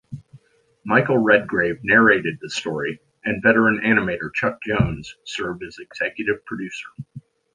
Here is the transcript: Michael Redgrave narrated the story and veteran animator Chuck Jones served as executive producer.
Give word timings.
Michael 0.83 1.19
Redgrave 1.19 1.77
narrated 1.83 2.39
the 2.41 2.49
story 2.49 2.99
and 3.23 3.43
veteran 3.43 3.81
animator 3.85 4.33
Chuck 4.33 4.57
Jones 4.63 5.15
served 5.27 5.61
as 5.61 5.77
executive 5.77 6.43
producer. 6.45 6.87